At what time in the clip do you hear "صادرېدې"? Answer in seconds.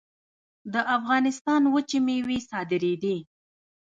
2.49-3.17